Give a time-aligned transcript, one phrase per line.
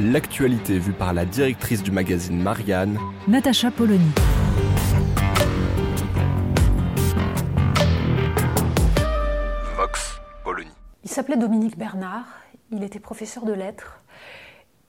[0.00, 4.12] L'actualité vue par la directrice du magazine Marianne, Natacha Polony.
[9.74, 10.70] Vox Polony.
[11.02, 12.26] Il s'appelait Dominique Bernard,
[12.70, 14.00] il était professeur de lettres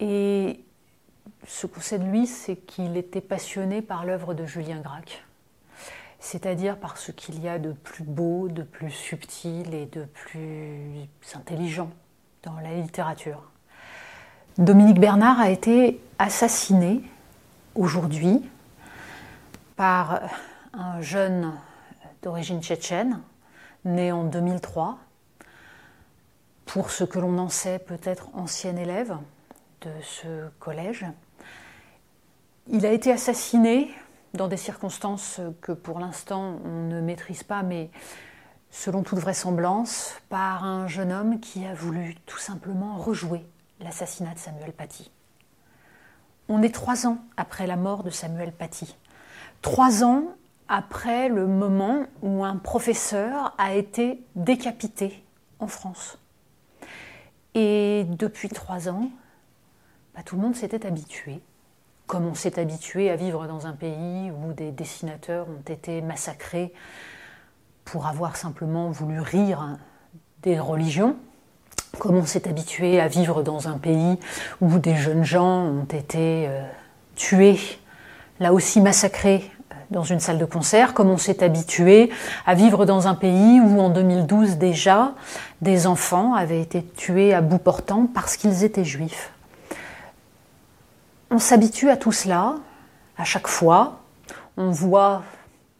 [0.00, 0.64] et
[1.46, 5.24] ce qu'on sait de lui, c'est qu'il était passionné par l'œuvre de Julien Gracq,
[6.18, 11.08] c'est-à-dire par ce qu'il y a de plus beau, de plus subtil et de plus
[11.32, 11.92] intelligent
[12.42, 13.52] dans la littérature.
[14.58, 17.02] Dominique Bernard a été assassiné
[17.74, 18.42] aujourd'hui
[19.76, 20.22] par
[20.72, 21.52] un jeune
[22.22, 23.20] d'origine tchétchène,
[23.84, 24.96] né en 2003,
[26.64, 29.18] pour ce que l'on en sait peut-être ancien élève
[29.82, 31.04] de ce collège.
[32.68, 33.94] Il a été assassiné
[34.32, 37.90] dans des circonstances que pour l'instant on ne maîtrise pas, mais
[38.70, 43.44] selon toute vraisemblance, par un jeune homme qui a voulu tout simplement rejouer
[43.80, 45.10] l'assassinat de Samuel Paty.
[46.48, 48.96] On est trois ans après la mort de Samuel Paty.
[49.62, 50.24] Trois ans
[50.68, 55.22] après le moment où un professeur a été décapité
[55.58, 56.18] en France.
[57.54, 59.10] Et depuis trois ans,
[60.14, 61.40] bah, tout le monde s'était habitué,
[62.06, 66.72] comme on s'est habitué à vivre dans un pays où des dessinateurs ont été massacrés
[67.84, 69.78] pour avoir simplement voulu rire
[70.42, 71.16] des religions,
[71.98, 74.18] comme on s'est habitué à vivre dans un pays
[74.60, 76.62] où des jeunes gens ont été euh,
[77.14, 77.58] tués,
[78.40, 82.10] là aussi massacrés euh, dans une salle de concert, comme on s'est habitué
[82.46, 85.12] à vivre dans un pays où en 2012 déjà
[85.60, 89.30] des enfants avaient été tués à bout portant parce qu'ils étaient juifs?
[91.30, 92.54] On s'habitue à tout cela,
[93.18, 93.98] à chaque fois,
[94.56, 95.22] on voit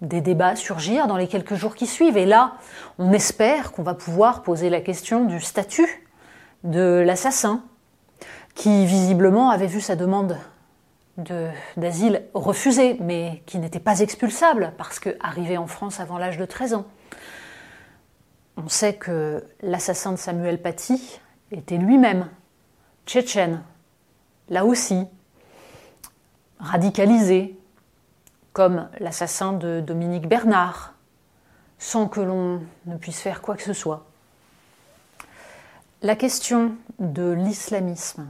[0.00, 2.16] des débats surgir dans les quelques jours qui suivent.
[2.16, 2.54] Et là,
[2.98, 6.06] on espère qu'on va pouvoir poser la question du statut
[6.64, 7.62] de l'assassin,
[8.54, 10.36] qui visiblement avait vu sa demande
[11.76, 16.74] d'asile refusée, mais qui n'était pas expulsable, parce qu'arrivé en France avant l'âge de 13
[16.74, 16.86] ans.
[18.56, 21.20] On sait que l'assassin de Samuel Paty
[21.50, 22.28] était lui-même
[23.06, 23.62] tchétchène,
[24.48, 25.06] là aussi,
[26.60, 27.57] radicalisé,
[28.52, 30.94] comme l'assassin de Dominique Bernard,
[31.78, 34.06] sans que l'on ne puisse faire quoi que ce soit.
[36.02, 38.26] La question de l'islamisme,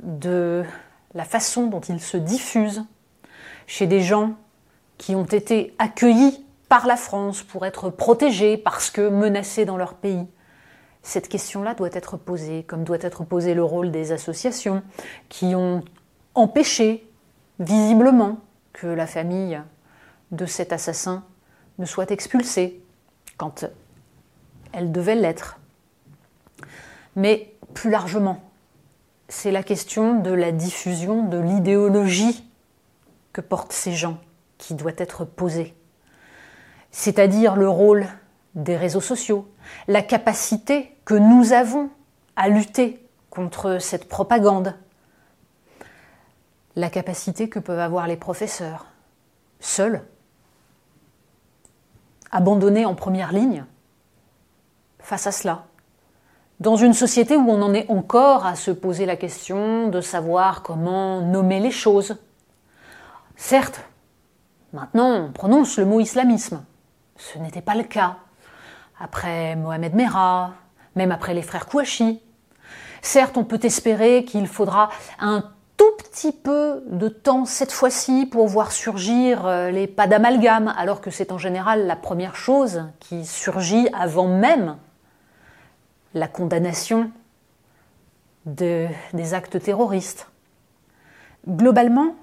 [0.00, 0.64] de
[1.14, 2.84] la façon dont il se diffuse
[3.66, 4.34] chez des gens
[4.98, 9.94] qui ont été accueillis par la France pour être protégés parce que menacés dans leur
[9.94, 10.26] pays,
[11.02, 14.82] cette question-là doit être posée, comme doit être posé le rôle des associations
[15.28, 15.82] qui ont
[16.34, 17.06] empêché
[17.58, 18.38] visiblement
[18.72, 19.60] que la famille
[20.30, 21.24] de cet assassin
[21.78, 22.82] ne soit expulsée
[23.36, 23.66] quand
[24.72, 25.58] elle devait l'être.
[27.16, 28.42] Mais plus largement,
[29.28, 32.48] c'est la question de la diffusion de l'idéologie
[33.32, 34.18] que portent ces gens
[34.58, 35.74] qui doit être posée.
[36.90, 38.06] C'est-à-dire le rôle
[38.54, 39.48] des réseaux sociaux,
[39.88, 41.90] la capacité que nous avons
[42.36, 44.74] à lutter contre cette propagande,
[46.76, 48.86] la capacité que peuvent avoir les professeurs,
[49.60, 50.02] seuls,
[52.30, 53.64] abandonnés en première ligne,
[54.98, 55.64] face à cela.
[56.60, 60.62] Dans une société où on en est encore à se poser la question de savoir
[60.62, 62.16] comment nommer les choses.
[63.36, 63.82] Certes,
[64.72, 66.64] maintenant on prononce le mot islamisme.
[67.16, 68.16] Ce n'était pas le cas.
[69.00, 70.52] Après Mohamed Merah,
[70.94, 72.22] même après les frères Kouachi.
[73.02, 75.50] Certes, on peut espérer qu'il faudra un
[75.82, 81.00] tout petit peu de temps cette fois-ci pour voir surgir euh, les pas d'amalgame, alors
[81.00, 84.76] que c'est en général la première chose qui surgit avant même
[86.14, 87.10] la condamnation
[88.46, 90.28] de, des actes terroristes.
[91.48, 92.14] Globalement,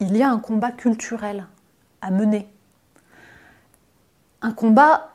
[0.00, 1.46] il y a un combat culturel
[2.02, 2.48] à mener.
[4.42, 5.12] Un combat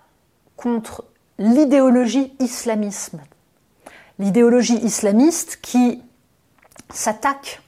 [0.57, 1.05] contre
[1.37, 3.21] l'idéologie islamisme.
[4.17, 6.01] L'idéologie islamiste qui
[6.89, 7.61] s'attaque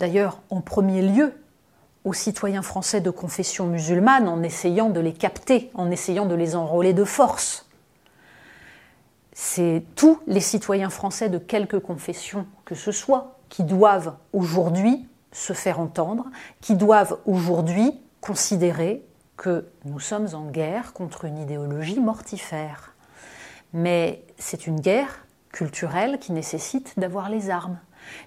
[0.00, 1.34] d'ailleurs en premier lieu
[2.04, 6.56] aux citoyens français de confession musulmane en essayant de les capter, en essayant de les
[6.56, 7.68] enrôler de force.
[9.34, 15.52] C'est tous les citoyens français de quelque confession que ce soit qui doivent aujourd'hui se
[15.52, 16.24] faire entendre,
[16.62, 19.04] qui doivent aujourd'hui considérer
[19.36, 22.94] que nous sommes en guerre contre une idéologie mortifère.
[23.74, 27.78] Mais c'est une guerre culturelle qui nécessite d'avoir les armes,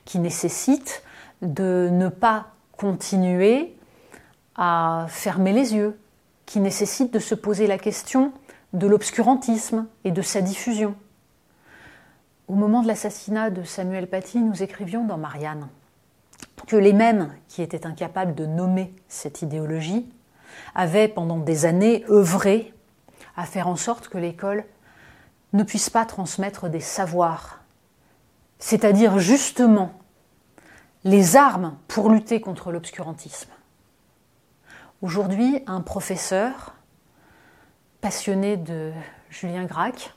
[0.05, 1.03] qui nécessite
[1.43, 2.47] de ne pas
[2.77, 3.75] continuer
[4.55, 5.99] à fermer les yeux,
[6.45, 8.33] qui nécessite de se poser la question
[8.73, 10.95] de l'obscurantisme et de sa diffusion.
[12.47, 15.67] Au moment de l'assassinat de Samuel Paty, nous écrivions dans Marianne
[16.67, 20.09] que les mêmes qui étaient incapables de nommer cette idéologie
[20.75, 22.73] avaient pendant des années œuvré
[23.35, 24.65] à faire en sorte que l'école
[25.53, 27.63] ne puisse pas transmettre des savoirs,
[28.59, 29.93] c'est-à-dire justement
[31.03, 33.51] les armes pour lutter contre l'obscurantisme.
[35.01, 36.75] Aujourd'hui, un professeur
[37.99, 38.93] passionné de
[39.29, 40.13] Julien Gracq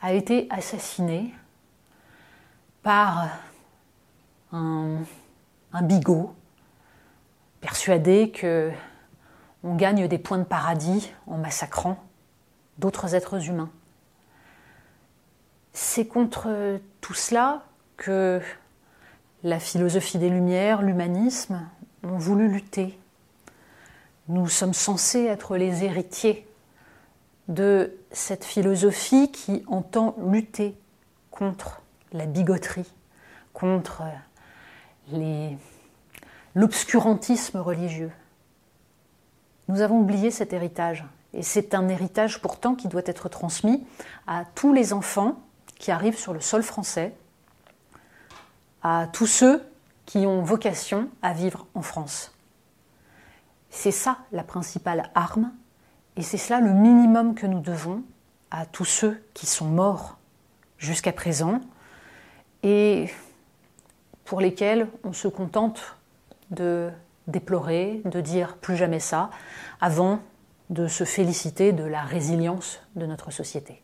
[0.00, 1.34] a été assassiné
[2.82, 3.28] par
[4.52, 4.98] un,
[5.82, 6.34] bigot
[7.60, 8.70] persuadé que
[9.64, 12.02] on gagne des points de paradis en massacrant
[12.78, 13.70] d'autres êtres humains.
[15.72, 17.64] C'est contre tout cela
[17.96, 18.40] que
[19.44, 21.68] la philosophie des Lumières, l'humanisme
[22.02, 22.98] ont voulu lutter.
[24.28, 26.48] Nous sommes censés être les héritiers
[27.48, 30.74] de cette philosophie qui entend lutter
[31.30, 31.82] contre
[32.12, 32.90] la bigoterie,
[33.52, 34.02] contre
[36.54, 38.12] l'obscurantisme religieux.
[39.68, 41.04] Nous avons oublié cet héritage,
[41.34, 43.84] et c'est un héritage pourtant qui doit être transmis
[44.26, 45.38] à tous les enfants
[45.78, 47.12] qui arrivent sur le sol français,
[48.84, 49.66] à tous ceux
[50.06, 52.32] qui ont vocation à vivre en France.
[53.70, 55.52] C'est ça la principale arme,
[56.16, 58.04] et c'est cela le minimum que nous devons
[58.50, 60.18] à tous ceux qui sont morts
[60.78, 61.60] jusqu'à présent,
[62.62, 63.10] et
[64.24, 65.96] pour lesquels on se contente
[66.50, 66.90] de
[67.26, 69.30] déplorer, de dire plus jamais ça,
[69.80, 70.20] avant
[70.70, 73.83] de se féliciter de la résilience de notre société.